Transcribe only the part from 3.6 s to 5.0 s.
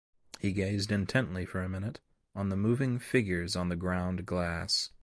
the ground glass.